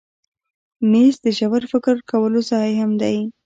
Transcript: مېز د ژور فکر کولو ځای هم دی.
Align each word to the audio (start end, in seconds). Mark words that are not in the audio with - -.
مېز 0.91 1.15
د 1.25 1.27
ژور 1.37 1.63
فکر 1.71 1.95
کولو 2.09 2.39
ځای 2.51 2.69
هم 2.81 2.91
دی. 3.01 3.17